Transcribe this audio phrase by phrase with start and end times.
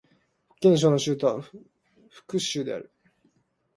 [0.55, 1.43] 福建省の省都は
[2.09, 2.91] 福州である